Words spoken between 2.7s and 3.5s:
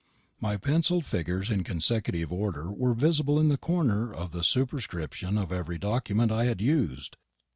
were visible in